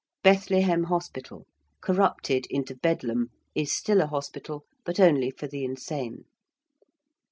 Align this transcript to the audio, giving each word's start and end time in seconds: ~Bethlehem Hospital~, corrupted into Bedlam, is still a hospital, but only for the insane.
~Bethlehem 0.23 0.85
Hospital~, 0.85 1.45
corrupted 1.79 2.47
into 2.49 2.75
Bedlam, 2.75 3.29
is 3.53 3.71
still 3.71 4.01
a 4.01 4.07
hospital, 4.07 4.65
but 4.83 4.99
only 4.99 5.29
for 5.29 5.45
the 5.45 5.63
insane. 5.63 6.23